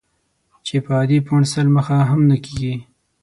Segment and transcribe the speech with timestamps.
[0.65, 2.75] چې په عادي فونټ سل مخه هم نه کېږي.